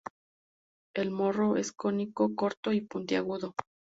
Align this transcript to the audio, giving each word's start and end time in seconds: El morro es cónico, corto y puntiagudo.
El 0.95 1.11
morro 1.11 1.57
es 1.57 1.71
cónico, 1.71 2.33
corto 2.33 2.73
y 2.73 2.81
puntiagudo. 2.81 3.53